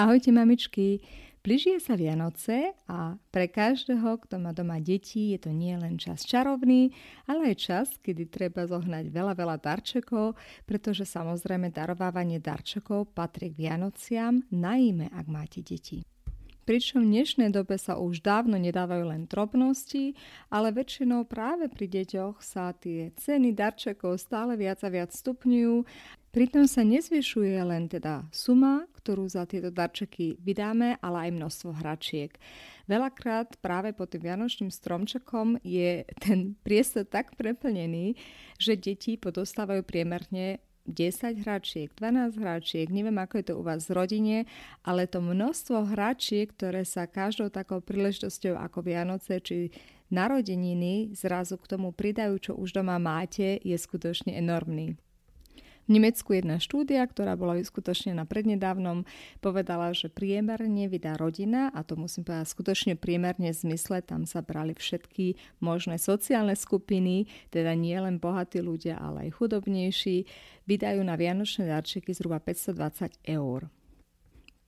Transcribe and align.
Ahojte 0.00 0.32
mamičky, 0.32 1.04
blížia 1.44 1.76
sa 1.76 1.92
Vianoce 1.92 2.72
a 2.88 3.20
pre 3.28 3.52
každého, 3.52 4.16
kto 4.24 4.40
má 4.40 4.56
doma 4.56 4.80
deti, 4.80 5.36
je 5.36 5.44
to 5.44 5.52
nie 5.52 5.76
len 5.76 6.00
čas 6.00 6.24
čarovný, 6.24 6.96
ale 7.28 7.52
aj 7.52 7.56
čas, 7.60 7.86
kedy 8.00 8.32
treba 8.32 8.64
zohnať 8.64 9.12
veľa, 9.12 9.36
veľa 9.36 9.60
darčekov, 9.60 10.40
pretože 10.64 11.04
samozrejme 11.04 11.68
darovávanie 11.68 12.40
darčekov 12.40 13.12
patrí 13.12 13.52
k 13.52 13.68
Vianociam, 13.68 14.40
najmä 14.48 15.12
ak 15.12 15.26
máte 15.28 15.60
deti. 15.60 16.00
Pričom 16.64 17.04
v 17.04 17.20
dnešnej 17.20 17.50
dobe 17.52 17.76
sa 17.76 18.00
už 18.00 18.24
dávno 18.24 18.54
nedávajú 18.54 19.04
len 19.10 19.28
drobnosti, 19.28 20.16
ale 20.48 20.72
väčšinou 20.72 21.28
práve 21.28 21.68
pri 21.68 21.90
deťoch 21.90 22.40
sa 22.40 22.72
tie 22.72 23.12
ceny 23.20 23.52
darčekov 23.52 24.16
stále 24.16 24.54
viac 24.54 24.80
a 24.80 24.88
viac 24.88 25.12
stupňujú 25.12 25.82
Pritom 26.30 26.62
sa 26.70 26.86
nezvyšuje 26.86 27.58
len 27.58 27.90
teda 27.90 28.22
suma, 28.30 28.86
ktorú 28.94 29.26
za 29.26 29.50
tieto 29.50 29.74
darčeky 29.74 30.38
vydáme, 30.38 30.94
ale 31.02 31.26
aj 31.26 31.30
množstvo 31.34 31.82
hračiek. 31.82 32.30
Veľakrát 32.86 33.58
práve 33.58 33.90
pod 33.90 34.14
tým 34.14 34.30
vianočným 34.30 34.70
stromčekom 34.70 35.58
je 35.66 36.06
ten 36.22 36.54
priestor 36.62 37.02
tak 37.02 37.34
preplnený, 37.34 38.14
že 38.62 38.78
deti 38.78 39.18
podostávajú 39.18 39.82
priemerne 39.82 40.62
10 40.86 41.42
hračiek, 41.42 41.90
12 41.98 42.38
hračiek, 42.38 42.86
neviem 42.94 43.18
ako 43.18 43.34
je 43.42 43.44
to 43.50 43.54
u 43.58 43.62
vás 43.66 43.90
v 43.90 43.98
rodine, 43.98 44.36
ale 44.86 45.10
to 45.10 45.18
množstvo 45.18 45.98
hračiek, 45.98 46.46
ktoré 46.54 46.86
sa 46.86 47.10
každou 47.10 47.50
takou 47.50 47.82
príležitosťou 47.82 48.54
ako 48.54 48.86
Vianoce 48.86 49.42
či 49.42 49.74
narodeniny 50.14 51.10
zrazu 51.10 51.58
k 51.58 51.74
tomu 51.74 51.90
pridajú, 51.90 52.38
čo 52.38 52.52
už 52.54 52.70
doma 52.70 53.02
máte, 53.02 53.58
je 53.66 53.74
skutočne 53.74 54.34
enormný. 54.38 54.94
V 55.88 55.98
Nemecku 55.98 56.36
jedna 56.36 56.60
štúdia, 56.60 57.02
ktorá 57.08 57.34
bola 57.34 57.56
vyskutočnená 57.58 58.28
prednedávnom, 58.28 59.08
povedala, 59.40 59.90
že 59.96 60.12
priemerne 60.12 60.86
vydá 60.86 61.16
rodina, 61.16 61.72
a 61.72 61.82
to 61.82 61.96
musím 61.96 62.22
povedať 62.26 62.46
skutočne 62.52 62.94
priemerne 62.94 63.50
v 63.50 63.60
zmysle, 63.66 64.04
tam 64.04 64.28
sa 64.28 64.44
brali 64.44 64.76
všetky 64.76 65.40
možné 65.64 65.96
sociálne 65.96 66.54
skupiny, 66.54 67.26
teda 67.50 67.74
nie 67.74 67.96
len 67.96 68.20
bohatí 68.20 68.60
ľudia, 68.60 69.00
ale 69.00 69.28
aj 69.28 69.40
chudobnejší, 69.40 70.28
vydajú 70.68 71.00
na 71.02 71.18
vianočné 71.18 71.66
darčeky 71.66 72.14
zhruba 72.14 72.38
520 72.38 73.26
eur. 73.26 73.79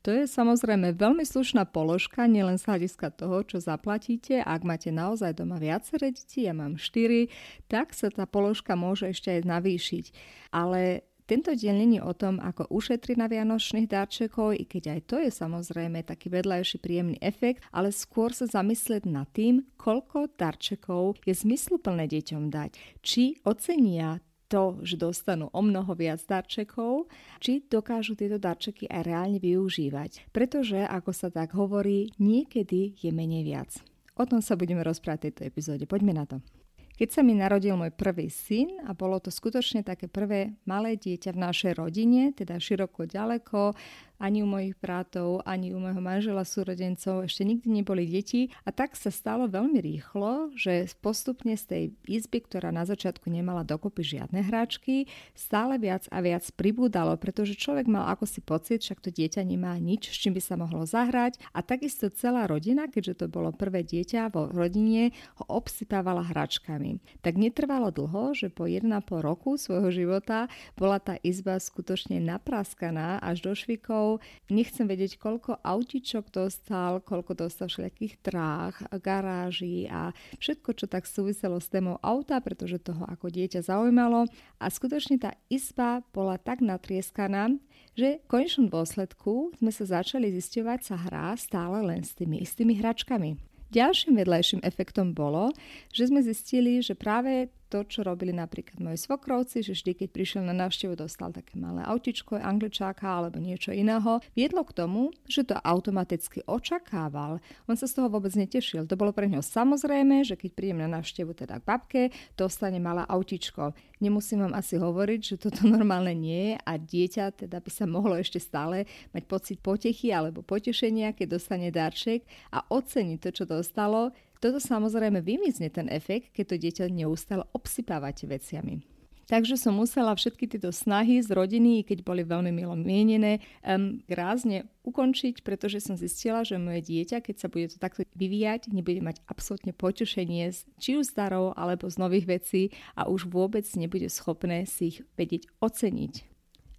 To 0.02 0.10
je 0.10 0.26
samozrejme 0.26 0.98
veľmi 0.98 1.22
slušná 1.22 1.70
položka, 1.70 2.26
nielen 2.26 2.58
z 2.58 2.66
hľadiska 2.66 3.14
toho, 3.14 3.46
čo 3.46 3.62
zaplatíte. 3.62 4.42
Ak 4.42 4.66
máte 4.66 4.90
naozaj 4.90 5.38
doma 5.38 5.62
viaceré 5.62 6.10
deti, 6.10 6.50
ja 6.50 6.50
mám 6.50 6.74
4, 6.74 7.30
tak 7.70 7.94
sa 7.94 8.10
tá 8.10 8.26
položka 8.26 8.74
môže 8.74 9.14
ešte 9.14 9.30
aj 9.30 9.46
navýšiť. 9.46 10.04
Ale 10.50 11.06
tento 11.30 11.54
diel 11.54 11.78
není 11.78 12.02
o 12.02 12.10
tom, 12.18 12.42
ako 12.42 12.66
ušetriť 12.74 13.14
na 13.14 13.30
vianočných 13.30 13.86
darčekov, 13.86 14.58
i 14.58 14.66
keď 14.66 14.98
aj 14.98 15.00
to 15.06 15.16
je 15.22 15.30
samozrejme 15.30 16.02
taký 16.02 16.34
vedľajší 16.34 16.82
príjemný 16.82 17.16
efekt, 17.22 17.62
ale 17.70 17.94
skôr 17.94 18.34
sa 18.34 18.50
zamyslieť 18.50 19.06
nad 19.06 19.30
tým, 19.30 19.62
koľko 19.78 20.34
darčekov 20.34 21.22
je 21.22 21.30
zmysluplné 21.30 22.10
deťom 22.10 22.50
dať. 22.50 22.74
Či 23.06 23.38
ocenia 23.46 24.19
to, 24.52 24.76
že 24.84 25.00
dostanú 25.00 25.48
o 25.48 25.60
mnoho 25.64 25.96
viac 25.96 26.20
darčekov, 26.20 27.08
či 27.40 27.64
dokážu 27.64 28.12
tieto 28.12 28.36
darčeky 28.36 28.84
aj 28.92 29.02
reálne 29.08 29.40
využívať. 29.40 30.28
Pretože, 30.28 30.84
ako 30.84 31.16
sa 31.16 31.32
tak 31.32 31.56
hovorí, 31.56 32.12
niekedy 32.20 33.00
je 33.00 33.08
menej 33.08 33.48
viac. 33.48 33.80
O 34.12 34.28
tom 34.28 34.44
sa 34.44 34.60
budeme 34.60 34.84
rozprávať 34.84 35.18
v 35.18 35.24
tejto 35.32 35.42
epizóde. 35.48 35.84
Poďme 35.88 36.12
na 36.12 36.28
to. 36.28 36.44
Keď 36.92 37.08
sa 37.08 37.24
mi 37.24 37.32
narodil 37.32 37.72
môj 37.72 37.88
prvý 37.96 38.28
syn 38.28 38.84
a 38.84 38.92
bolo 38.92 39.16
to 39.16 39.32
skutočne 39.32 39.80
také 39.80 40.12
prvé 40.12 40.52
malé 40.69 41.00
dieťa 41.00 41.32
v 41.32 41.42
našej 41.48 41.72
rodine, 41.80 42.36
teda 42.36 42.60
široko 42.60 43.08
ďaleko, 43.08 43.72
ani 44.22 44.46
u 44.46 44.46
mojich 44.46 44.78
bratov, 44.78 45.42
ani 45.42 45.74
u 45.74 45.82
môjho 45.82 45.98
manžela 45.98 46.46
súrodencov 46.46 47.26
ešte 47.26 47.42
nikdy 47.42 47.82
neboli 47.82 48.06
deti 48.06 48.54
a 48.62 48.70
tak 48.70 48.94
sa 48.94 49.10
stalo 49.10 49.50
veľmi 49.50 49.82
rýchlo, 49.82 50.54
že 50.54 50.86
postupne 51.02 51.58
z 51.58 51.64
tej 51.66 51.84
izby, 52.06 52.46
ktorá 52.46 52.70
na 52.70 52.86
začiatku 52.86 53.26
nemala 53.26 53.66
dokopy 53.66 54.06
žiadne 54.06 54.46
hráčky, 54.46 55.10
stále 55.34 55.82
viac 55.82 56.06
a 56.14 56.22
viac 56.22 56.46
pribúdalo, 56.54 57.18
pretože 57.18 57.58
človek 57.58 57.90
mal 57.90 58.06
ako 58.14 58.30
si 58.30 58.38
pocit, 58.38 58.86
však 58.86 59.02
to 59.02 59.10
dieťa 59.10 59.42
nemá 59.42 59.74
nič, 59.82 60.14
s 60.14 60.16
čím 60.22 60.38
by 60.38 60.42
sa 60.44 60.54
mohlo 60.54 60.86
zahrať 60.86 61.42
a 61.50 61.66
takisto 61.66 62.06
celá 62.14 62.46
rodina, 62.46 62.86
keďže 62.86 63.24
to 63.24 63.26
bolo 63.26 63.50
prvé 63.50 63.82
dieťa 63.82 64.30
vo 64.30 64.46
rodine, 64.46 65.10
ho 65.42 65.44
obsypávala 65.50 66.22
hračkami. 66.30 67.02
Tak 67.24 67.34
netrvalo 67.34 67.90
dlho, 67.90 68.36
že 68.36 68.52
po 68.52 68.68
1,5 68.68 68.86
roku 69.18 69.56
svojho 69.58 69.90
života 69.90 70.46
bola 70.76 71.00
tá 71.00 71.16
izba 71.24 71.56
skutočne 71.56 72.20
napraskaná 72.20 73.16
až 73.18 73.40
do 73.40 73.52
švikov, 73.56 74.11
Nechcem 74.50 74.88
vedieť, 74.88 75.20
koľko 75.20 75.62
autičok 75.62 76.34
dostal, 76.34 76.98
koľko 77.04 77.46
dostal 77.46 77.70
všelijakých 77.70 78.18
dráh, 78.24 78.74
garáží 78.98 79.86
a 79.86 80.10
všetko, 80.42 80.74
čo 80.74 80.90
tak 80.90 81.06
súviselo 81.06 81.62
s 81.62 81.70
témou 81.70 82.00
auta, 82.02 82.42
pretože 82.42 82.82
toho 82.82 83.06
ako 83.06 83.30
dieťa 83.30 83.62
zaujímalo. 83.62 84.26
A 84.58 84.66
skutočne 84.66 85.20
tá 85.22 85.38
izba 85.46 86.02
bola 86.10 86.40
tak 86.40 86.64
natrieskaná, 86.64 87.54
že 87.92 88.24
v 88.24 88.28
konečnom 88.28 88.72
dôsledku 88.72 89.52
sme 89.60 89.70
sa 89.70 90.00
začali 90.00 90.32
zisťovať 90.32 90.80
sa 90.82 90.96
hrá 90.96 91.36
stále 91.36 91.84
len 91.84 92.02
s 92.02 92.16
tými 92.16 92.40
istými 92.40 92.80
hračkami. 92.80 93.36
Ďalším 93.72 94.20
vedľajším 94.20 94.60
efektom 94.68 95.16
bolo, 95.16 95.48
že 95.96 96.12
sme 96.12 96.20
zistili, 96.20 96.84
že 96.84 96.92
práve 96.92 97.48
to, 97.72 97.88
čo 97.88 98.04
robili 98.04 98.36
napríklad 98.36 98.76
moji 98.84 99.00
svokrovci, 99.00 99.64
že 99.64 99.72
vždy, 99.72 100.04
keď 100.04 100.08
prišiel 100.12 100.42
na 100.44 100.52
návštevu, 100.52 100.92
dostal 100.92 101.32
také 101.32 101.56
malé 101.56 101.80
autičko, 101.88 102.36
angličáka 102.36 103.08
alebo 103.08 103.40
niečo 103.40 103.72
iného, 103.72 104.20
viedlo 104.36 104.60
k 104.68 104.76
tomu, 104.76 105.08
že 105.24 105.48
to 105.48 105.56
automaticky 105.56 106.44
očakával. 106.44 107.40
On 107.64 107.72
sa 107.72 107.88
z 107.88 107.96
toho 107.96 108.12
vôbec 108.12 108.36
netešil. 108.36 108.84
To 108.84 109.00
bolo 109.00 109.16
pre 109.16 109.24
neho 109.24 109.40
samozrejme, 109.40 110.20
že 110.20 110.36
keď 110.36 110.50
prídem 110.52 110.84
na 110.84 111.00
návštevu 111.00 111.32
teda 111.32 111.64
k 111.64 111.64
babke, 111.64 112.02
dostane 112.36 112.76
malé 112.76 113.08
autičko. 113.08 113.72
Nemusím 114.04 114.44
vám 114.44 114.60
asi 114.60 114.76
hovoriť, 114.76 115.20
že 115.25 115.40
toto 115.40 115.64
normálne 115.64 116.12
nie 116.12 116.52
je 116.52 116.54
a 116.60 116.72
dieťa 116.76 117.48
teda 117.48 117.64
by 117.64 117.70
sa 117.72 117.88
mohlo 117.88 118.20
ešte 118.20 118.36
stále 118.36 118.84
mať 119.16 119.25
pocit 119.25 119.58
potechy 119.64 120.12
alebo 120.12 120.44
potešenia, 120.44 121.16
keď 121.16 121.40
dostane 121.40 121.72
darček 121.72 122.28
a 122.52 122.68
oceniť 122.68 123.18
to, 123.22 123.30
čo 123.32 123.44
dostalo, 123.48 124.12
toto 124.42 124.58
samozrejme 124.58 125.22
vymizne 125.22 125.70
ten 125.70 125.86
efekt, 125.86 126.34
keď 126.34 126.44
to 126.50 126.56
dieťa 126.58 126.84
neustále 126.90 127.46
obsypávate 127.54 128.26
veciami. 128.26 128.82
Takže 129.30 129.54
som 129.54 129.78
musela 129.78 130.12
všetky 130.12 130.50
tieto 130.50 130.74
snahy 130.74 131.22
z 131.22 131.30
rodiny, 131.30 131.86
keď 131.86 132.02
boli 132.02 132.26
veľmi 132.26 132.50
milo 132.50 132.74
mienené, 132.74 133.38
um, 133.62 134.02
rázne 134.10 134.66
ukončiť, 134.82 135.46
pretože 135.46 135.78
som 135.78 135.94
zistila, 135.94 136.42
že 136.42 136.58
moje 136.58 136.82
dieťa, 136.84 137.22
keď 137.22 137.36
sa 137.38 137.46
bude 137.46 137.70
to 137.70 137.78
takto 137.78 138.02
vyvíjať, 138.18 138.74
nebude 138.74 138.98
mať 138.98 139.22
absolútne 139.30 139.70
potešenie 139.70 140.50
či 140.82 140.98
už 140.98 141.06
starou 141.06 141.54
alebo 141.54 141.86
z 141.86 141.96
nových 142.02 142.26
vecí 142.26 142.62
a 142.98 143.06
už 143.06 143.30
vôbec 143.30 143.64
nebude 143.78 144.10
schopné 144.10 144.66
si 144.66 144.90
ich 144.90 144.98
vedieť 145.14 145.48
oceniť. 145.62 146.31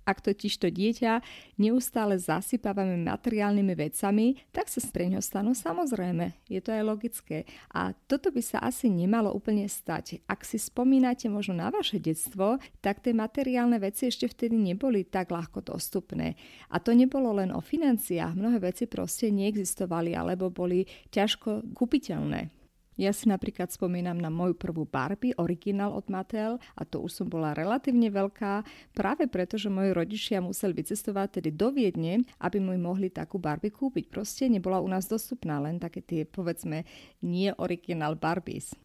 Ak 0.04 0.20
totiž 0.20 0.60
to 0.60 0.68
dieťa 0.68 1.24
neustále 1.60 2.20
zasypávame 2.20 3.00
materiálnymi 3.08 3.74
vecami, 3.76 4.40
tak 4.52 4.68
sa 4.68 4.84
pre 4.92 5.08
ňo 5.08 5.24
stanú 5.24 5.56
samozrejme. 5.56 6.36
Je 6.52 6.60
to 6.60 6.76
aj 6.76 6.84
logické. 6.84 7.48
A 7.72 7.96
toto 8.08 8.30
by 8.30 8.44
sa 8.44 8.60
asi 8.60 8.92
nemalo 8.92 9.32
úplne 9.32 9.64
stať. 9.68 10.20
Ak 10.28 10.44
si 10.44 10.60
spomínate 10.60 11.32
možno 11.32 11.60
na 11.60 11.72
vaše 11.72 11.98
detstvo, 12.00 12.60
tak 12.84 13.00
tie 13.00 13.16
materiálne 13.16 13.80
veci 13.80 14.12
ešte 14.12 14.28
vtedy 14.28 14.60
neboli 14.60 15.08
tak 15.08 15.32
ľahko 15.32 15.64
dostupné. 15.64 16.36
A 16.68 16.80
to 16.84 16.92
nebolo 16.92 17.36
len 17.36 17.56
o 17.56 17.64
financiách. 17.64 18.36
Mnohé 18.36 18.72
veci 18.72 18.86
proste 18.86 19.32
neexistovali 19.32 20.16
alebo 20.16 20.52
boli 20.52 20.84
ťažko 21.12 21.76
kúpiteľné. 21.76 22.63
Ja 22.94 23.10
si 23.10 23.26
napríklad 23.26 23.74
spomínam 23.74 24.22
na 24.22 24.30
moju 24.30 24.54
prvú 24.54 24.86
Barbie, 24.86 25.34
originál 25.42 25.98
od 25.98 26.06
Mattel 26.14 26.62
a 26.78 26.82
to 26.86 27.02
už 27.02 27.24
som 27.24 27.28
bola 27.30 27.58
relatívne 27.58 28.14
veľká, 28.14 28.62
práve 28.94 29.26
preto, 29.26 29.58
že 29.58 29.74
moji 29.74 29.98
rodičia 29.98 30.46
museli 30.46 30.78
vycestovať 30.78 31.42
tedy 31.42 31.50
do 31.50 31.74
Viedne, 31.74 32.22
aby 32.38 32.62
mi 32.62 32.78
mohli 32.78 33.10
takú 33.10 33.42
Barbie 33.42 33.74
kúpiť. 33.74 34.14
Proste 34.14 34.46
nebola 34.46 34.78
u 34.78 34.86
nás 34.86 35.10
dostupná 35.10 35.58
len 35.58 35.82
také 35.82 36.06
tie, 36.06 36.22
povedzme, 36.22 36.86
nie 37.26 37.50
originál 37.58 38.14
Barbies. 38.14 38.78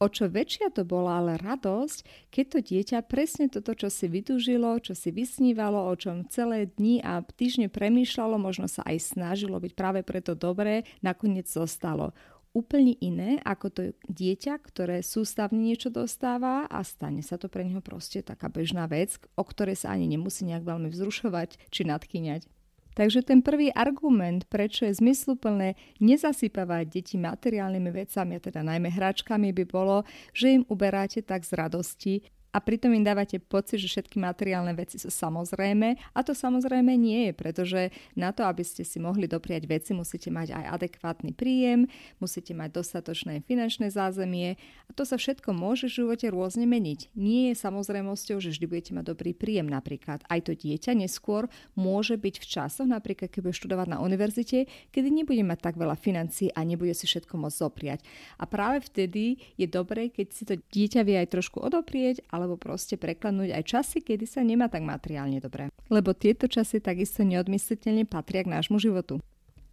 O 0.00 0.08
čo 0.08 0.32
väčšia 0.32 0.72
to 0.72 0.88
bola 0.88 1.20
ale 1.20 1.36
radosť, 1.36 2.32
keď 2.32 2.44
to 2.48 2.58
dieťa 2.64 2.98
presne 3.04 3.52
toto, 3.52 3.76
čo 3.76 3.92
si 3.92 4.08
vytúžilo, 4.08 4.80
čo 4.80 4.96
si 4.96 5.12
vysnívalo, 5.12 5.76
o 5.76 5.92
čom 5.92 6.24
celé 6.32 6.72
dni 6.72 7.04
a 7.04 7.20
týždne 7.20 7.68
premýšľalo, 7.68 8.40
možno 8.40 8.64
sa 8.64 8.80
aj 8.88 8.96
snažilo 9.12 9.60
byť 9.60 9.76
práve 9.76 10.00
preto 10.00 10.32
dobré, 10.32 10.88
nakoniec 11.04 11.52
zostalo 11.52 12.16
úplne 12.50 12.98
iné 12.98 13.38
ako 13.46 13.66
to 13.70 13.82
dieťa, 14.10 14.58
ktoré 14.58 15.06
sústavne 15.06 15.62
niečo 15.62 15.88
dostáva 15.88 16.66
a 16.66 16.82
stane 16.82 17.22
sa 17.22 17.38
to 17.38 17.46
pre 17.46 17.62
neho 17.62 17.78
proste 17.78 18.26
taká 18.26 18.50
bežná 18.50 18.90
vec, 18.90 19.18
o 19.38 19.44
ktorej 19.46 19.78
sa 19.78 19.94
ani 19.94 20.10
nemusí 20.10 20.42
nejak 20.46 20.66
veľmi 20.66 20.90
vzrušovať 20.90 21.70
či 21.70 21.82
nadkyňať. 21.86 22.42
Takže 22.90 23.22
ten 23.22 23.38
prvý 23.38 23.70
argument, 23.70 24.50
prečo 24.50 24.82
je 24.82 24.98
zmysluplné 24.98 25.78
nezasypávať 26.02 26.84
deti 26.90 27.16
materiálnymi 27.22 27.90
vecami, 27.94 28.36
a 28.36 28.40
teda 28.42 28.66
najmä 28.66 28.90
hračkami, 28.90 29.54
by 29.54 29.64
bolo, 29.70 30.02
že 30.34 30.58
im 30.58 30.66
uberáte 30.66 31.22
tak 31.22 31.46
z 31.46 31.54
radosti, 31.54 32.14
a 32.50 32.58
pritom 32.58 32.90
im 32.90 33.06
dávate 33.06 33.38
pocit, 33.38 33.78
že 33.78 33.88
všetky 33.90 34.18
materiálne 34.18 34.74
veci 34.74 34.98
sú 34.98 35.10
samozrejme 35.10 35.94
a 36.14 36.20
to 36.26 36.34
samozrejme 36.34 36.90
nie 36.98 37.30
je, 37.30 37.32
pretože 37.34 37.80
na 38.18 38.34
to, 38.34 38.42
aby 38.42 38.66
ste 38.66 38.82
si 38.82 38.98
mohli 38.98 39.30
dopriať 39.30 39.70
veci, 39.70 39.90
musíte 39.94 40.34
mať 40.34 40.54
aj 40.54 40.64
adekvátny 40.80 41.30
príjem, 41.30 41.86
musíte 42.18 42.50
mať 42.54 42.74
dostatočné 42.74 43.46
finančné 43.46 43.94
zázemie 43.94 44.58
a 44.86 44.90
to 44.94 45.06
sa 45.06 45.14
všetko 45.14 45.54
môže 45.54 45.86
v 45.86 46.02
živote 46.02 46.26
rôzne 46.30 46.66
meniť. 46.66 47.14
Nie 47.14 47.54
je 47.54 47.62
samozrejmosťou, 47.62 48.42
že 48.42 48.50
vždy 48.50 48.66
budete 48.66 48.92
mať 48.98 49.04
dobrý 49.14 49.30
príjem 49.30 49.70
napríklad. 49.70 50.26
Aj 50.26 50.40
to 50.42 50.52
dieťa 50.54 50.98
neskôr 50.98 51.46
môže 51.78 52.18
byť 52.18 52.34
v 52.42 52.46
časoch, 52.46 52.88
napríklad 52.90 53.30
keď 53.30 53.40
bude 53.46 53.56
študovať 53.56 53.88
na 53.94 53.98
univerzite, 54.02 54.66
kedy 54.90 55.08
nebude 55.08 55.46
mať 55.46 55.70
tak 55.70 55.74
veľa 55.78 55.94
financií 55.94 56.50
a 56.50 56.66
nebude 56.66 56.92
si 56.98 57.06
všetko 57.06 57.38
môcť 57.38 57.58
zopriať. 57.62 58.00
A 58.42 58.44
práve 58.50 58.82
vtedy 58.82 59.38
je 59.54 59.70
dobré, 59.70 60.10
keď 60.10 60.26
si 60.34 60.42
to 60.42 60.58
dieťa 60.58 61.06
vie 61.06 61.16
aj 61.22 61.30
trošku 61.30 61.62
odoprieť, 61.62 62.26
alebo 62.40 62.56
proste 62.56 62.96
preklenúť 62.96 63.52
aj 63.52 63.64
časy, 63.68 64.00
kedy 64.00 64.24
sa 64.24 64.40
nemá 64.40 64.72
tak 64.72 64.80
materiálne 64.80 65.36
dobre. 65.44 65.68
Lebo 65.92 66.16
tieto 66.16 66.48
časy 66.48 66.80
takisto 66.80 67.20
neodmysliteľne 67.20 68.08
patria 68.08 68.40
k 68.40 68.56
nášmu 68.56 68.80
životu. 68.80 69.20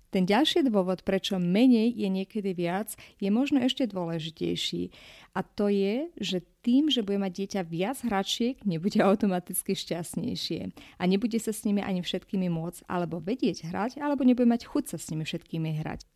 Ten 0.08 0.24
ďalší 0.24 0.64
dôvod, 0.64 1.04
prečo 1.04 1.36
menej 1.36 1.92
je 1.92 2.08
niekedy 2.08 2.56
viac, 2.56 2.96
je 3.19 3.28
možno 3.28 3.60
ešte 3.60 3.92
dôležitejší. 3.92 4.96
A 5.36 5.44
to 5.44 5.68
je, 5.68 6.08
že 6.16 6.48
tým, 6.64 6.88
že 6.88 7.04
bude 7.04 7.19
mať 7.19 7.44
dieťa 7.44 7.62
viac 7.68 8.00
hračiek, 8.08 8.56
nebude 8.64 9.04
automaticky 9.04 9.75
šťastnejšie. 9.75 10.72
A 10.96 11.04
nebude 11.04 11.36
sa 11.44 11.52
s 11.52 11.68
nimi 11.68 11.84
ani 11.84 12.00
všetkými 12.00 12.48
môcť 12.48 12.88
alebo 12.88 13.19
vedieť 13.19 13.68
hrať, 13.68 14.00
alebo 14.00 14.24
nebude 14.24 14.48
mať 14.48 14.72
chuť 14.72 14.96
sa 14.96 14.98
s 14.98 15.12
nimi 15.12 15.28
všetkými 15.28 15.84
hrať. 15.84 16.08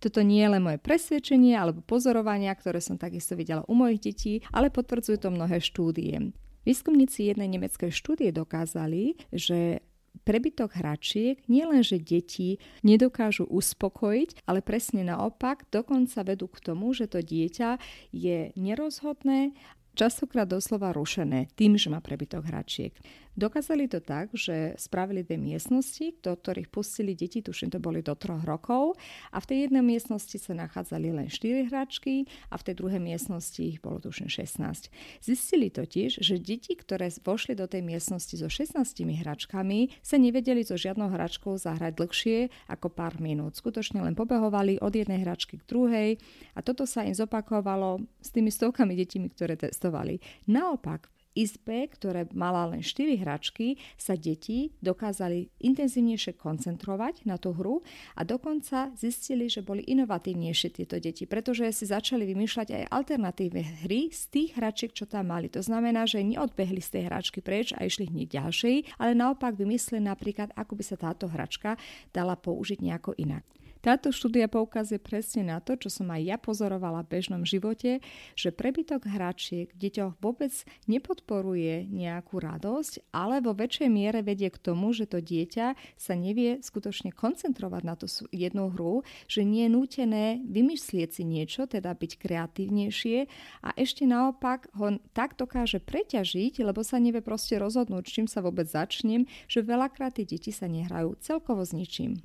Toto 0.00 0.20
nie 0.20 0.44
je 0.44 0.52
len 0.52 0.62
moje 0.62 0.78
presvedčenie 0.80 1.56
alebo 1.56 1.80
pozorovania, 1.80 2.52
ktoré 2.52 2.80
som 2.84 3.00
takisto 3.00 3.32
videla 3.34 3.64
u 3.66 3.74
mojich 3.74 4.00
detí, 4.00 4.34
ale 4.52 4.68
potvrdzujú 4.68 5.18
to 5.22 5.28
mnohé 5.32 5.58
štúdie. 5.60 6.32
Výskumníci 6.66 7.30
jednej 7.30 7.46
nemeckej 7.46 7.94
štúdie 7.94 8.34
dokázali, 8.34 9.14
že 9.30 9.86
prebytok 10.26 10.82
hračiek 10.82 11.38
nielenže 11.46 12.02
deti 12.02 12.58
nedokážu 12.82 13.46
uspokojiť, 13.46 14.48
ale 14.50 14.64
presne 14.64 15.06
naopak 15.06 15.70
dokonca 15.70 16.26
vedú 16.26 16.50
k 16.50 16.58
tomu, 16.58 16.90
že 16.90 17.06
to 17.06 17.22
dieťa 17.22 17.78
je 18.10 18.50
nerozhodné 18.58 19.54
častokrát 19.96 20.44
doslova 20.44 20.92
rušené 20.92 21.48
tým, 21.56 21.80
že 21.80 21.88
má 21.88 22.04
prebytok 22.04 22.44
hračiek. 22.44 22.92
Dokázali 23.36 23.84
to 23.84 24.00
tak, 24.00 24.32
že 24.32 24.72
spravili 24.80 25.20
dve 25.20 25.36
miestnosti, 25.36 26.16
do 26.24 26.32
ktorých 26.32 26.72
pustili 26.72 27.12
deti, 27.12 27.44
tuším 27.44 27.68
to 27.68 27.76
boli 27.76 28.00
do 28.00 28.16
troch 28.16 28.40
rokov 28.48 28.96
a 29.28 29.44
v 29.44 29.48
tej 29.52 29.58
jednej 29.68 29.84
miestnosti 29.84 30.40
sa 30.40 30.56
nachádzali 30.56 31.12
len 31.12 31.28
4 31.28 31.68
hračky 31.68 32.24
a 32.48 32.56
v 32.56 32.64
tej 32.64 32.74
druhej 32.80 32.96
miestnosti 32.96 33.60
ich 33.60 33.84
bolo 33.84 34.00
tuším 34.00 34.32
16. 34.32 34.88
Zistili 35.20 35.68
totiž, 35.68 36.24
že 36.24 36.40
deti, 36.40 36.80
ktoré 36.80 37.12
vošli 37.12 37.52
do 37.52 37.68
tej 37.68 37.84
miestnosti 37.84 38.40
so 38.40 38.48
16 38.48 39.04
hračkami, 39.04 39.92
sa 40.00 40.16
nevedeli 40.16 40.64
so 40.64 40.80
žiadnou 40.80 41.12
hračkou 41.12 41.60
zahrať 41.60 41.92
dlhšie 41.92 42.38
ako 42.72 42.88
pár 42.88 43.20
minút. 43.20 43.60
Skutočne 43.60 44.00
len 44.00 44.16
pobehovali 44.16 44.80
od 44.80 44.96
jednej 44.96 45.20
hračky 45.20 45.60
k 45.60 45.68
druhej 45.68 46.10
a 46.56 46.64
toto 46.64 46.88
sa 46.88 47.04
im 47.04 47.12
zopakovalo 47.12 48.00
s 48.24 48.32
tými 48.32 48.48
stovkami 48.48 48.96
detí, 48.96 49.20
ktoré 49.20 49.60
testovali. 49.86 50.18
Naopak, 50.50 51.06
izbe, 51.36 51.86
ktoré 51.92 52.24
mala 52.32 52.64
len 52.72 52.80
4 52.80 53.20
hračky, 53.20 53.76
sa 54.00 54.16
deti 54.16 54.72
dokázali 54.80 55.52
intenzívnejšie 55.60 56.32
koncentrovať 56.40 57.28
na 57.28 57.36
tú 57.36 57.52
hru 57.52 57.84
a 58.16 58.24
dokonca 58.24 58.88
zistili, 58.96 59.46
že 59.52 59.60
boli 59.60 59.84
inovatívnejšie 59.84 60.68
tieto 60.80 60.96
deti, 60.96 61.28
pretože 61.28 61.68
si 61.76 61.84
začali 61.86 62.24
vymýšľať 62.24 62.68
aj 62.72 62.84
alternatívne 62.88 63.84
hry 63.84 64.08
z 64.08 64.22
tých 64.32 64.50
hračiek, 64.56 64.96
čo 64.96 65.04
tam 65.04 65.28
mali. 65.28 65.52
To 65.52 65.60
znamená, 65.60 66.08
že 66.08 66.24
neodbehli 66.24 66.80
z 66.80 66.98
tej 66.98 67.02
hračky 67.12 67.44
preč 67.44 67.76
a 67.76 67.84
išli 67.84 68.08
hneď 68.08 68.40
ďalšej, 68.40 68.96
ale 68.96 69.12
naopak 69.12 69.60
vymysleli 69.60 70.08
napríklad, 70.08 70.56
ako 70.56 70.72
by 70.72 70.84
sa 70.88 70.96
táto 70.96 71.28
hračka 71.28 71.76
dala 72.16 72.32
použiť 72.34 72.80
nejako 72.80 73.12
inak. 73.20 73.44
Táto 73.86 74.10
štúdia 74.10 74.50
poukazuje 74.50 74.98
presne 74.98 75.46
na 75.46 75.62
to, 75.62 75.78
čo 75.78 75.86
som 75.86 76.10
aj 76.10 76.18
ja 76.26 76.36
pozorovala 76.42 77.06
v 77.06 77.22
bežnom 77.22 77.46
živote, 77.46 78.02
že 78.34 78.50
prebytok 78.50 79.06
hračiek 79.06 79.70
v 79.70 79.78
deťoch 79.78 80.18
vôbec 80.18 80.50
nepodporuje 80.90 81.86
nejakú 81.86 82.42
radosť, 82.42 83.14
ale 83.14 83.38
vo 83.38 83.54
väčšej 83.54 83.86
miere 83.86 84.26
vedie 84.26 84.50
k 84.50 84.58
tomu, 84.58 84.90
že 84.90 85.06
to 85.06 85.22
dieťa 85.22 85.78
sa 85.94 86.18
nevie 86.18 86.58
skutočne 86.66 87.14
koncentrovať 87.14 87.82
na 87.86 87.94
tú 87.94 88.10
jednu 88.34 88.74
hru, 88.74 89.06
že 89.30 89.46
nie 89.46 89.70
je 89.70 89.74
nútené 89.78 90.42
vymyslieť 90.42 91.10
si 91.14 91.22
niečo, 91.22 91.70
teda 91.70 91.94
byť 91.94 92.18
kreatívnejšie 92.18 93.30
a 93.62 93.70
ešte 93.78 94.02
naopak 94.02 94.66
ho 94.74 94.98
tak 95.14 95.38
dokáže 95.38 95.78
preťažiť, 95.78 96.58
lebo 96.66 96.82
sa 96.82 96.98
nevie 96.98 97.22
proste 97.22 97.54
rozhodnúť, 97.54 98.02
čím 98.10 98.26
sa 98.26 98.42
vôbec 98.42 98.66
začnem, 98.66 99.30
že 99.46 99.62
veľakrát 99.62 100.18
tie 100.18 100.26
deti 100.26 100.50
sa 100.50 100.66
nehrajú 100.66 101.14
celkovo 101.22 101.62
s 101.62 101.70
ničím. 101.70 102.18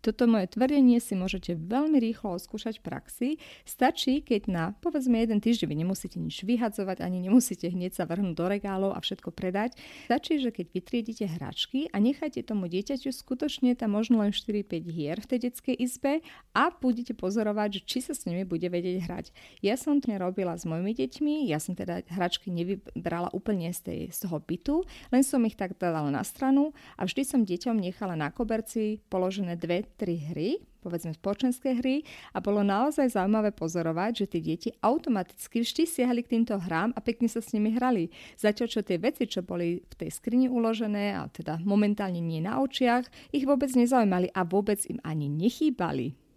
Toto 0.00 0.24
moje 0.24 0.48
tvrdenie 0.56 0.96
si 0.96 1.12
môžete 1.12 1.60
veľmi 1.60 2.00
rýchlo 2.00 2.40
oskúšať 2.40 2.80
v 2.80 2.84
praxi. 2.88 3.28
Stačí, 3.68 4.24
keď 4.24 4.42
na 4.48 4.64
povedzme 4.80 5.20
jeden 5.20 5.44
týždeň 5.44 5.68
vy 5.68 5.76
nemusíte 5.76 6.16
nič 6.16 6.40
vyhadzovať, 6.40 7.04
ani 7.04 7.20
nemusíte 7.20 7.68
hneď 7.68 8.00
sa 8.00 8.08
vrhnúť 8.08 8.32
do 8.32 8.46
regálov 8.48 8.96
a 8.96 9.04
všetko 9.04 9.28
predať. 9.28 9.76
Stačí, 10.08 10.40
že 10.40 10.56
keď 10.56 10.72
vytriedite 10.72 11.24
hračky 11.28 11.92
a 11.92 12.00
nechajte 12.00 12.40
tomu 12.40 12.72
dieťaťu 12.72 13.12
skutočne 13.12 13.76
tam 13.76 13.92
možno 13.92 14.24
len 14.24 14.32
4-5 14.32 14.88
hier 14.88 15.20
v 15.20 15.28
tej 15.28 15.38
detskej 15.52 15.76
izbe 15.76 16.24
a 16.56 16.72
budete 16.72 17.12
pozorovať, 17.12 17.84
či 17.84 18.00
sa 18.00 18.16
s 18.16 18.24
nimi 18.24 18.48
bude 18.48 18.72
vedieť 18.72 19.04
hrať. 19.04 19.26
Ja 19.60 19.76
som 19.76 20.00
to 20.00 20.16
robila 20.16 20.56
s 20.56 20.64
mojimi 20.64 20.96
deťmi, 20.96 21.44
ja 21.44 21.60
som 21.60 21.76
teda 21.76 22.08
hračky 22.08 22.48
nevybrala 22.48 23.28
úplne 23.36 23.68
z, 23.76 23.80
tej, 23.84 24.00
z 24.16 24.18
toho 24.24 24.40
bytu, 24.40 24.80
len 25.12 25.20
som 25.20 25.44
ich 25.44 25.60
tak 25.60 25.76
dala 25.76 26.08
na 26.08 26.24
stranu 26.24 26.72
a 26.96 27.04
vždy 27.04 27.22
som 27.28 27.44
deťom 27.44 27.76
nechala 27.76 28.16
na 28.16 28.32
koberci 28.32 29.04
položené 29.12 29.60
dve 29.60 29.89
tri 29.96 30.20
hry, 30.30 30.62
povedzme 30.80 31.12
spoločenské 31.12 31.76
hry 31.76 32.02
a 32.32 32.40
bolo 32.40 32.64
naozaj 32.64 33.12
zaujímavé 33.12 33.52
pozorovať, 33.52 34.24
že 34.24 34.30
tie 34.30 34.40
deti 34.40 34.68
automaticky 34.80 35.60
vždy 35.60 35.84
siahli 35.84 36.24
k 36.24 36.38
týmto 36.38 36.56
hrám 36.56 36.96
a 36.96 37.00
pekne 37.04 37.28
sa 37.28 37.44
s 37.44 37.52
nimi 37.52 37.76
hrali. 37.76 38.08
Zatiaľ, 38.40 38.68
čo 38.70 38.80
tie 38.80 38.96
veci, 38.96 39.28
čo 39.28 39.44
boli 39.44 39.84
v 39.84 39.94
tej 39.94 40.10
skrini 40.10 40.48
uložené 40.48 41.14
a 41.18 41.28
teda 41.28 41.60
momentálne 41.62 42.22
nie 42.22 42.40
na 42.40 42.62
očiach, 42.64 43.06
ich 43.34 43.44
vôbec 43.44 43.68
nezaujímali 43.74 44.32
a 44.32 44.46
vôbec 44.46 44.80
im 44.88 44.98
ani 45.04 45.28
nechýbali. 45.28 46.29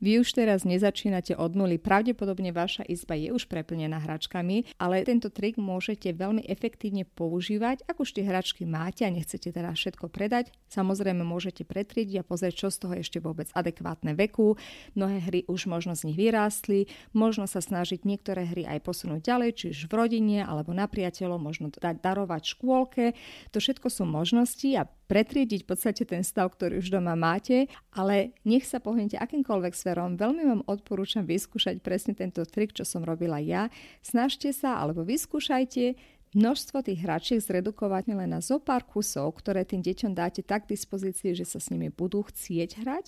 Vy 0.00 0.24
už 0.24 0.32
teraz 0.32 0.64
nezačínate 0.64 1.36
od 1.36 1.52
nuly, 1.52 1.76
pravdepodobne 1.76 2.56
vaša 2.56 2.88
izba 2.88 3.20
je 3.20 3.36
už 3.36 3.44
preplnená 3.52 4.00
hračkami, 4.00 4.72
ale 4.80 5.04
tento 5.04 5.28
trik 5.28 5.60
môžete 5.60 6.16
veľmi 6.16 6.48
efektívne 6.48 7.04
používať, 7.04 7.84
ak 7.84 8.00
už 8.00 8.16
tie 8.16 8.24
hračky 8.24 8.64
máte 8.64 9.04
a 9.04 9.12
nechcete 9.12 9.52
teda 9.52 9.76
všetko 9.76 10.08
predať. 10.08 10.56
Samozrejme 10.72 11.20
môžete 11.20 11.68
pretriediť 11.68 12.24
a 12.24 12.26
pozrieť, 12.26 12.64
čo 12.64 12.68
z 12.72 12.80
toho 12.80 12.94
ešte 12.96 13.20
vôbec 13.20 13.52
adekvátne 13.52 14.16
veku. 14.16 14.56
Mnohé 14.96 15.20
hry 15.20 15.40
už 15.44 15.68
možno 15.68 15.92
z 15.92 16.08
nich 16.08 16.16
vyrástli, 16.16 16.88
možno 17.12 17.44
sa 17.44 17.60
snažiť 17.60 18.08
niektoré 18.08 18.48
hry 18.48 18.64
aj 18.64 18.80
posunúť 18.80 19.20
ďalej, 19.20 19.50
či 19.52 19.64
už 19.76 19.80
v 19.84 19.92
rodine 19.92 20.40
alebo 20.40 20.72
na 20.72 20.88
priateľov, 20.88 21.36
možno 21.36 21.68
dať 21.68 22.00
darovať 22.00 22.56
škôlke. 22.56 23.12
To 23.52 23.60
všetko 23.60 23.92
sú 23.92 24.08
možnosti 24.08 24.68
a 24.80 24.88
pretriediť 25.10 25.66
v 25.66 25.68
podstate 25.74 26.06
ten 26.06 26.22
stav, 26.22 26.54
ktorý 26.54 26.78
už 26.78 26.94
doma 26.94 27.18
máte, 27.18 27.66
ale 27.90 28.30
nech 28.46 28.62
sa 28.62 28.78
pohnete 28.78 29.18
akýmkoľvek 29.18 29.74
smerom. 29.74 30.14
Veľmi 30.14 30.42
vám 30.46 30.62
odporúčam 30.70 31.26
vyskúšať 31.26 31.82
presne 31.82 32.14
tento 32.14 32.46
trik, 32.46 32.70
čo 32.70 32.86
som 32.86 33.02
robila 33.02 33.42
ja. 33.42 33.66
Snažte 34.06 34.54
sa 34.54 34.78
alebo 34.78 35.02
vyskúšajte 35.02 35.98
množstvo 36.32 36.86
tých 36.86 37.02
hračiek 37.02 37.40
zredukovať 37.42 38.14
len 38.14 38.30
na 38.30 38.40
zo 38.42 38.62
pár 38.62 38.86
kusov, 38.86 39.34
ktoré 39.38 39.66
tým 39.66 39.82
deťom 39.82 40.14
dáte 40.14 40.46
tak 40.46 40.66
k 40.66 40.78
dispozícii, 40.78 41.34
že 41.34 41.46
sa 41.46 41.58
s 41.58 41.70
nimi 41.74 41.90
budú 41.90 42.22
chcieť 42.22 42.82
hrať 42.82 43.06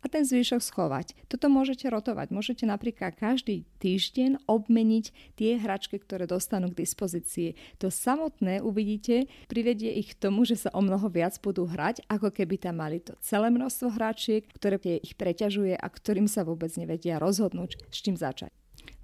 a 0.00 0.06
ten 0.08 0.24
zvyšok 0.24 0.62
schovať. 0.62 1.06
Toto 1.28 1.52
môžete 1.52 1.90
rotovať. 1.90 2.32
Môžete 2.32 2.64
napríklad 2.64 3.18
každý 3.18 3.68
týždeň 3.82 4.46
obmeniť 4.48 5.36
tie 5.36 5.60
hračky, 5.60 6.00
ktoré 6.00 6.24
dostanú 6.24 6.72
k 6.72 6.86
dispozícii. 6.86 7.58
To 7.82 7.92
samotné 7.92 8.64
uvidíte, 8.64 9.28
privedie 9.50 9.92
ich 9.98 10.16
k 10.16 10.20
tomu, 10.30 10.46
že 10.46 10.56
sa 10.56 10.70
o 10.72 10.80
mnoho 10.80 11.10
viac 11.12 11.36
budú 11.42 11.68
hrať, 11.68 12.06
ako 12.08 12.32
keby 12.32 12.56
tam 12.56 12.80
mali 12.80 13.02
to 13.02 13.12
celé 13.20 13.50
množstvo 13.52 13.98
hračiek, 13.98 14.46
ktoré 14.56 14.80
ich 14.80 15.18
preťažuje 15.18 15.76
a 15.76 15.86
ktorým 15.86 16.30
sa 16.30 16.46
vôbec 16.46 16.72
nevedia 16.78 17.20
rozhodnúť, 17.20 17.76
s 17.92 17.98
čím 18.00 18.16
začať. 18.16 18.59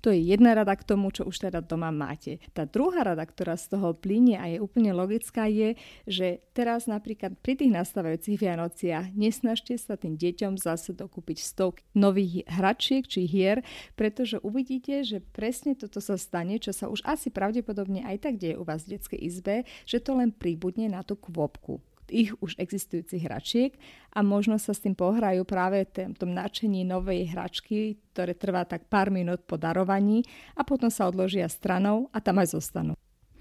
To 0.06 0.14
je 0.14 0.22
jedna 0.22 0.54
rada 0.54 0.70
k 0.78 0.86
tomu, 0.86 1.10
čo 1.10 1.26
už 1.26 1.50
teda 1.50 1.58
doma 1.58 1.90
máte. 1.90 2.38
Tá 2.54 2.62
druhá 2.62 3.02
rada, 3.02 3.26
ktorá 3.26 3.58
z 3.58 3.74
toho 3.74 3.90
plynie 3.90 4.38
a 4.38 4.46
je 4.46 4.62
úplne 4.62 4.94
logická, 4.94 5.50
je, 5.50 5.74
že 6.06 6.38
teraz 6.54 6.86
napríklad 6.86 7.34
pri 7.42 7.58
tých 7.58 7.74
nastávajúcich 7.74 8.38
Vianociach 8.38 9.10
nesnažte 9.18 9.74
sa 9.74 9.98
tým 9.98 10.14
deťom 10.14 10.62
zase 10.62 10.94
dokúpiť 10.94 11.42
stovky 11.42 11.82
nových 11.98 12.46
hračiek 12.46 13.02
či 13.02 13.26
hier, 13.26 13.66
pretože 13.98 14.38
uvidíte, 14.46 15.02
že 15.02 15.18
presne 15.34 15.74
toto 15.74 15.98
sa 15.98 16.14
stane, 16.14 16.62
čo 16.62 16.70
sa 16.70 16.86
už 16.86 17.02
asi 17.02 17.34
pravdepodobne 17.34 18.06
aj 18.06 18.30
tak 18.30 18.38
deje 18.38 18.54
u 18.54 18.62
vás 18.62 18.86
v 18.86 19.02
detskej 19.02 19.18
izbe, 19.18 19.66
že 19.90 19.98
to 19.98 20.14
len 20.14 20.30
príbudne 20.30 20.86
na 20.86 21.02
tú 21.02 21.18
kvopku 21.18 21.82
ich 22.10 22.34
už 22.42 22.58
existujúcich 22.58 23.22
hračiek 23.24 23.72
a 24.12 24.20
možno 24.26 24.58
sa 24.58 24.74
s 24.74 24.82
tým 24.82 24.98
pohrajú 24.98 25.46
práve 25.46 25.86
v 25.86 26.16
tom 26.18 26.34
nadšení 26.34 26.82
novej 26.82 27.30
hračky, 27.30 28.00
ktoré 28.12 28.34
trvá 28.34 28.66
tak 28.66 28.90
pár 28.90 29.14
minút 29.14 29.46
po 29.46 29.54
darovaní 29.54 30.26
a 30.58 30.66
potom 30.66 30.90
sa 30.90 31.06
odložia 31.06 31.46
stranou 31.46 32.10
a 32.10 32.18
tam 32.18 32.42
aj 32.42 32.56
zostanú. 32.56 32.96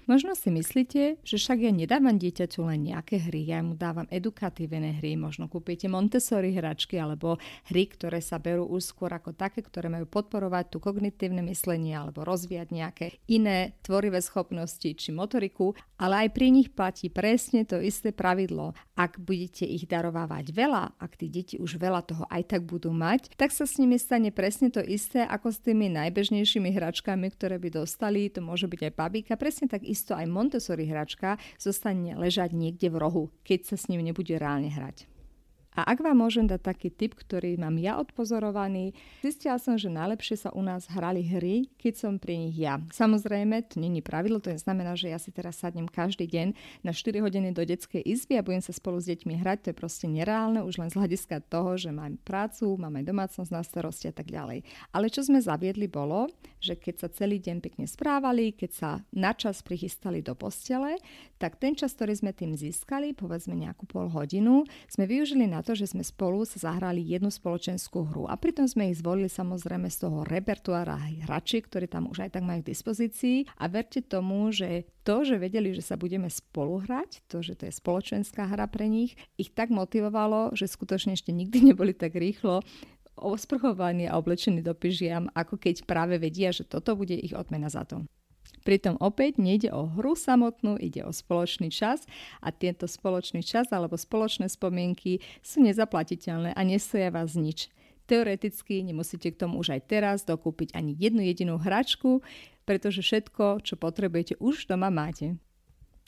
Možno 0.06 0.38
si 0.38 0.54
myslíte, 0.54 1.18
že 1.26 1.34
však 1.34 1.66
ja 1.66 1.74
nedávam 1.74 2.14
dieťaťu 2.14 2.62
len 2.70 2.94
nejaké 2.94 3.26
hry, 3.26 3.50
ja 3.50 3.58
mu 3.58 3.74
dávam 3.74 4.06
edukatívne 4.06 5.02
hry, 5.02 5.18
možno 5.18 5.50
kúpite 5.50 5.90
Montessori 5.90 6.54
hračky 6.54 6.94
alebo 6.94 7.42
hry, 7.66 7.90
ktoré 7.90 8.22
sa 8.22 8.38
berú 8.38 8.70
už 8.70 8.94
skôr 8.94 9.10
ako 9.10 9.34
také, 9.34 9.66
ktoré 9.66 9.90
majú 9.90 10.06
podporovať 10.06 10.70
tú 10.70 10.78
kognitívne 10.78 11.42
myslenie 11.50 11.98
alebo 11.98 12.22
rozvíjať 12.22 12.68
nejaké 12.70 13.06
iné 13.26 13.74
tvorivé 13.82 14.22
schopnosti 14.22 14.86
či 14.86 15.10
motoriku, 15.10 15.74
ale 15.98 16.30
aj 16.30 16.38
pri 16.38 16.54
nich 16.54 16.70
platí 16.70 17.10
presne 17.10 17.66
to 17.66 17.82
isté 17.82 18.14
pravidlo. 18.14 18.78
Ak 18.94 19.18
budete 19.18 19.66
ich 19.66 19.90
darovávať 19.90 20.54
veľa, 20.54 21.02
ak 21.02 21.18
tí 21.18 21.26
deti 21.26 21.58
už 21.58 21.82
veľa 21.82 22.06
toho 22.06 22.30
aj 22.30 22.54
tak 22.54 22.62
budú 22.62 22.94
mať, 22.94 23.34
tak 23.34 23.50
sa 23.50 23.66
s 23.66 23.82
nimi 23.82 23.98
stane 23.98 24.30
presne 24.30 24.70
to 24.70 24.78
isté 24.86 25.26
ako 25.26 25.50
s 25.50 25.58
tými 25.66 25.90
najbežnejšími 25.90 26.70
hračkami, 26.70 27.26
ktoré 27.34 27.58
by 27.58 27.82
dostali, 27.82 28.30
to 28.30 28.38
môže 28.38 28.70
byť 28.70 28.80
aj 28.86 28.92
babíka, 28.94 29.34
presne 29.34 29.66
tak 29.66 29.82
takisto 29.96 30.12
aj 30.12 30.28
Montessori 30.28 30.84
hračka 30.84 31.40
zostane 31.56 32.12
ležať 32.20 32.52
niekde 32.52 32.92
v 32.92 33.00
rohu, 33.00 33.24
keď 33.48 33.72
sa 33.72 33.76
s 33.80 33.88
ním 33.88 34.04
nebude 34.04 34.36
reálne 34.36 34.68
hrať. 34.68 35.15
A 35.76 35.84
ak 35.92 36.00
vám 36.00 36.16
môžem 36.24 36.48
dať 36.48 36.60
taký 36.64 36.88
tip, 36.88 37.12
ktorý 37.12 37.60
mám 37.60 37.76
ja 37.76 38.00
odpozorovaný, 38.00 38.96
zistila 39.20 39.60
som, 39.60 39.76
že 39.76 39.92
najlepšie 39.92 40.48
sa 40.48 40.50
u 40.56 40.64
nás 40.64 40.88
hrali 40.88 41.20
hry, 41.20 41.68
keď 41.76 41.94
som 42.00 42.12
pri 42.16 42.40
nich 42.40 42.56
ja. 42.56 42.80
Samozrejme, 42.88 43.68
to 43.68 43.76
není 43.76 44.00
pravidlo, 44.00 44.40
to 44.40 44.56
znamená, 44.56 44.96
že 44.96 45.12
ja 45.12 45.20
si 45.20 45.28
teraz 45.28 45.60
sadnem 45.60 45.84
každý 45.84 46.24
deň 46.24 46.56
na 46.80 46.96
4 46.96 47.20
hodiny 47.20 47.52
do 47.52 47.60
detskej 47.60 48.00
izby 48.00 48.40
a 48.40 48.46
budem 48.46 48.64
sa 48.64 48.72
spolu 48.72 48.96
s 48.96 49.12
deťmi 49.12 49.36
hrať. 49.36 49.58
To 49.60 49.68
je 49.70 49.76
proste 49.76 50.06
nereálne, 50.08 50.64
už 50.64 50.80
len 50.80 50.88
z 50.88 50.96
hľadiska 50.96 51.44
toho, 51.52 51.76
že 51.76 51.92
mám 51.92 52.16
prácu, 52.24 52.80
mám 52.80 52.96
aj 52.96 53.04
domácnosť 53.04 53.50
na 53.52 53.60
starosti 53.60 54.08
a 54.08 54.14
tak 54.16 54.32
ďalej. 54.32 54.64
Ale 54.96 55.12
čo 55.12 55.20
sme 55.20 55.44
zaviedli 55.44 55.92
bolo, 55.92 56.32
že 56.56 56.72
keď 56.72 57.04
sa 57.04 57.08
celý 57.12 57.36
deň 57.36 57.60
pekne 57.60 57.84
správali, 57.84 58.56
keď 58.56 58.70
sa 58.72 58.90
načas 59.12 59.60
prichystali 59.60 60.24
do 60.24 60.32
postele, 60.32 60.96
tak 61.36 61.60
ten 61.60 61.76
čas, 61.76 61.92
ktorý 61.92 62.16
sme 62.16 62.32
tým 62.32 62.56
získali, 62.56 63.12
povedzme 63.12 63.52
nejakú 63.52 63.84
pol 63.84 64.08
hodinu, 64.08 64.64
sme 64.88 65.04
využili 65.04 65.44
na 65.44 65.60
to, 65.66 65.74
že 65.74 65.90
sme 65.90 66.06
spolu 66.06 66.46
sa 66.46 66.70
zahrali 66.70 67.02
jednu 67.02 67.34
spoločenskú 67.34 68.06
hru. 68.06 68.30
A 68.30 68.38
pritom 68.38 68.70
sme 68.70 68.94
ich 68.94 69.02
zvolili 69.02 69.26
samozrejme 69.26 69.90
z 69.90 70.06
toho 70.06 70.22
repertoára 70.22 70.94
hračiek, 71.26 71.66
ktoré 71.66 71.90
tam 71.90 72.06
už 72.06 72.30
aj 72.30 72.38
tak 72.38 72.46
majú 72.46 72.62
k 72.62 72.70
dispozícii. 72.70 73.50
A 73.58 73.66
verte 73.66 73.98
tomu, 74.06 74.54
že 74.54 74.86
to, 75.02 75.26
že 75.26 75.42
vedeli, 75.42 75.74
že 75.74 75.82
sa 75.82 75.98
budeme 75.98 76.30
spolu 76.30 76.86
hrať, 76.86 77.26
to, 77.26 77.42
že 77.42 77.58
to 77.58 77.66
je 77.66 77.74
spoločenská 77.74 78.46
hra 78.46 78.70
pre 78.70 78.86
nich, 78.86 79.18
ich 79.34 79.50
tak 79.50 79.74
motivovalo, 79.74 80.54
že 80.54 80.70
skutočne 80.70 81.18
ešte 81.18 81.34
nikdy 81.34 81.74
neboli 81.74 81.90
tak 81.90 82.14
rýchlo 82.14 82.62
osprchovaní 83.16 84.06
a 84.06 84.20
oblečení 84.20 84.60
do 84.60 84.76
pyžiam, 84.76 85.32
ako 85.32 85.56
keď 85.56 85.88
práve 85.88 86.20
vedia, 86.20 86.52
že 86.52 86.68
toto 86.68 86.94
bude 86.94 87.16
ich 87.16 87.32
odmena 87.32 87.72
za 87.72 87.88
to. 87.88 88.04
Pritom 88.66 88.98
opäť 88.98 89.38
nejde 89.38 89.70
o 89.70 89.86
hru 89.86 90.18
samotnú, 90.18 90.74
ide 90.82 91.06
o 91.06 91.14
spoločný 91.14 91.70
čas 91.70 92.02
a 92.42 92.50
tento 92.50 92.90
spoločný 92.90 93.46
čas 93.46 93.70
alebo 93.70 93.94
spoločné 93.94 94.50
spomienky 94.50 95.22
sú 95.38 95.62
nezaplatiteľné 95.62 96.50
a 96.50 96.60
nestoja 96.66 97.14
vás 97.14 97.38
nič. 97.38 97.70
Teoreticky 98.10 98.82
nemusíte 98.82 99.30
k 99.30 99.38
tomu 99.38 99.62
už 99.62 99.78
aj 99.78 99.82
teraz 99.86 100.18
dokúpiť 100.26 100.74
ani 100.74 100.98
jednu 100.98 101.22
jedinú 101.22 101.62
hračku, 101.62 102.26
pretože 102.66 103.06
všetko, 103.06 103.62
čo 103.62 103.78
potrebujete, 103.78 104.34
už 104.42 104.66
doma 104.66 104.90
máte. 104.90 105.38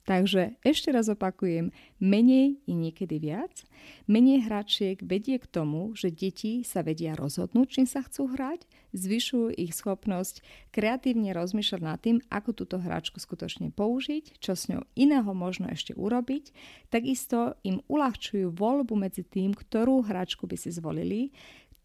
Takže 0.09 0.57
ešte 0.65 0.89
raz 0.89 1.13
opakujem, 1.13 1.69
menej 2.01 2.57
i 2.65 2.73
niekedy 2.73 3.21
viac. 3.21 3.69
Menej 4.09 4.49
hračiek 4.49 4.97
vedie 5.05 5.37
k 5.37 5.45
tomu, 5.45 5.93
že 5.93 6.09
deti 6.09 6.65
sa 6.65 6.81
vedia 6.81 7.13
rozhodnúť, 7.13 7.69
čím 7.69 7.85
sa 7.85 8.01
chcú 8.01 8.33
hrať, 8.33 8.65
zvyšujú 8.97 9.53
ich 9.61 9.77
schopnosť 9.77 10.41
kreatívne 10.73 11.37
rozmýšľať 11.37 11.81
nad 11.85 12.01
tým, 12.01 12.25
ako 12.33 12.57
túto 12.57 12.81
hračku 12.81 13.21
skutočne 13.21 13.69
použiť, 13.69 14.41
čo 14.41 14.57
s 14.57 14.73
ňou 14.73 14.89
iného 14.97 15.29
možno 15.37 15.69
ešte 15.69 15.93
urobiť. 15.93 16.57
Takisto 16.89 17.61
im 17.61 17.85
uľahčujú 17.85 18.49
voľbu 18.49 18.97
medzi 18.97 19.29
tým, 19.29 19.53
ktorú 19.53 20.09
hračku 20.09 20.49
by 20.49 20.57
si 20.57 20.73
zvolili, 20.73 21.37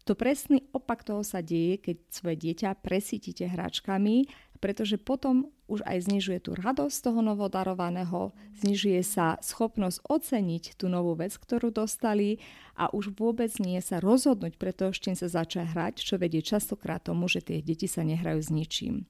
to 0.04 0.12
presný 0.12 0.68
opak 0.76 1.00
toho 1.00 1.24
sa 1.24 1.40
deje, 1.40 1.80
keď 1.80 1.96
svoje 2.12 2.36
dieťa 2.36 2.76
presítite 2.84 3.48
hračkami 3.48 4.28
pretože 4.64 4.96
potom 4.96 5.52
už 5.68 5.84
aj 5.84 6.08
znižuje 6.08 6.48
tú 6.48 6.56
radosť 6.56 6.96
toho 7.12 7.20
novodarovaného, 7.20 8.32
znižuje 8.64 9.04
sa 9.04 9.36
schopnosť 9.44 10.00
oceniť 10.08 10.80
tú 10.80 10.88
novú 10.88 11.12
vec, 11.12 11.36
ktorú 11.36 11.68
dostali 11.68 12.40
a 12.72 12.88
už 12.88 13.12
vôbec 13.12 13.52
nie 13.60 13.76
sa 13.84 14.00
rozhodnúť 14.00 14.56
pre 14.56 14.72
to, 14.72 14.88
s 14.88 15.04
čím 15.04 15.20
sa 15.20 15.28
začať 15.28 15.68
hrať, 15.68 15.94
čo 16.00 16.16
vedie 16.16 16.40
častokrát 16.40 17.04
tomu, 17.04 17.28
že 17.28 17.44
tie 17.44 17.60
deti 17.60 17.84
sa 17.84 18.08
nehrajú 18.08 18.40
s 18.40 18.48
ničím. 18.48 19.04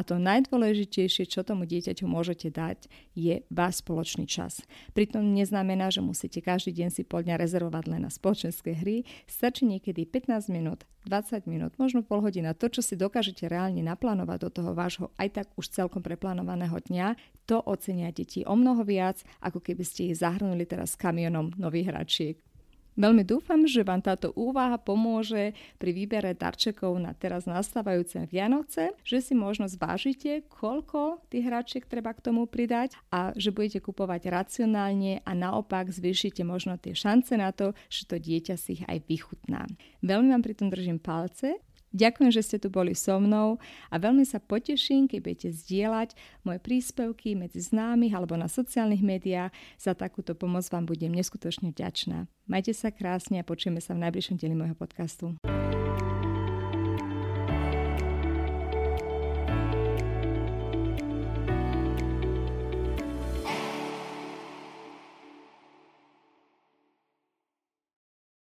A 0.00 0.06
to 0.06 0.16
najdôležitejšie, 0.16 1.28
čo 1.28 1.44
tomu 1.44 1.68
dieťaťu 1.68 2.08
môžete 2.08 2.48
dať, 2.48 2.88
je 3.12 3.44
váš 3.52 3.84
spoločný 3.84 4.24
čas. 4.24 4.64
Pritom 4.96 5.20
neznamená, 5.36 5.92
že 5.92 6.00
musíte 6.00 6.40
každý 6.40 6.72
deň 6.72 6.88
si 6.88 7.04
pol 7.04 7.20
dňa 7.20 7.36
rezervovať 7.36 7.84
len 7.92 8.08
na 8.08 8.10
spoločenské 8.10 8.80
hry. 8.80 9.04
Stačí 9.28 9.68
niekedy 9.68 10.08
15 10.08 10.48
minút, 10.48 10.88
20 11.04 11.44
minút, 11.44 11.76
možno 11.76 12.00
pol 12.00 12.24
hodina. 12.24 12.56
To, 12.56 12.72
čo 12.72 12.80
si 12.80 12.96
dokážete 12.96 13.44
reálne 13.44 13.84
naplánovať 13.84 14.48
do 14.48 14.50
toho 14.56 14.72
vášho 14.72 15.12
aj 15.20 15.36
tak 15.36 15.46
už 15.60 15.68
celkom 15.68 16.00
preplánovaného 16.00 16.80
dňa, 16.80 17.20
to 17.44 17.60
ocenia 17.60 18.08
deti 18.08 18.40
o 18.48 18.56
mnoho 18.56 18.80
viac, 18.80 19.20
ako 19.44 19.60
keby 19.60 19.84
ste 19.84 20.08
ich 20.08 20.24
zahrnuli 20.24 20.64
teraz 20.64 20.96
kamionom 20.96 21.52
nových 21.60 21.92
hračiek. 21.92 22.40
Veľmi 23.00 23.24
dúfam, 23.24 23.64
že 23.64 23.80
vám 23.80 24.04
táto 24.04 24.28
úvaha 24.36 24.76
pomôže 24.76 25.56
pri 25.80 25.96
výbere 25.96 26.36
darčekov 26.36 27.00
na 27.00 27.16
teraz 27.16 27.48
nastávajúce 27.48 28.28
Vianoce, 28.28 28.92
že 29.08 29.24
si 29.24 29.32
možno 29.32 29.64
zvážite, 29.72 30.44
koľko 30.52 31.24
tých 31.32 31.48
hračiek 31.48 31.88
treba 31.88 32.12
k 32.12 32.20
tomu 32.20 32.44
pridať 32.44 33.00
a 33.08 33.32
že 33.32 33.56
budete 33.56 33.80
kupovať 33.80 34.28
racionálne 34.28 35.24
a 35.24 35.32
naopak 35.32 35.88
zvýšite 35.88 36.44
možno 36.44 36.76
tie 36.76 36.92
šance 36.92 37.32
na 37.40 37.56
to, 37.56 37.72
že 37.88 38.04
to 38.04 38.20
dieťa 38.20 38.60
si 38.60 38.76
ich 38.76 38.84
aj 38.84 39.00
vychutná. 39.08 39.64
Veľmi 40.04 40.36
vám 40.36 40.44
pri 40.44 40.54
tom 40.60 40.68
držím 40.68 41.00
palce 41.00 41.56
Ďakujem, 41.90 42.30
že 42.30 42.46
ste 42.46 42.56
tu 42.62 42.70
boli 42.70 42.94
so 42.94 43.18
mnou 43.18 43.58
a 43.90 43.94
veľmi 43.98 44.22
sa 44.22 44.38
poteším, 44.38 45.10
keď 45.10 45.18
budete 45.26 45.48
zdieľať 45.50 46.14
moje 46.46 46.58
príspevky 46.62 47.34
medzi 47.34 47.58
známych 47.58 48.14
alebo 48.14 48.38
na 48.38 48.46
sociálnych 48.46 49.02
médiách. 49.02 49.50
Za 49.74 49.98
takúto 49.98 50.38
pomoc 50.38 50.62
vám 50.70 50.86
budem 50.86 51.10
neskutočne 51.10 51.74
vďačná. 51.74 52.30
Majte 52.46 52.74
sa 52.74 52.94
krásne 52.94 53.42
a 53.42 53.46
počujeme 53.46 53.82
sa 53.82 53.98
v 53.98 54.06
najbližšom 54.06 54.38
dieli 54.38 54.54
môjho 54.54 54.78
podcastu. 54.78 55.34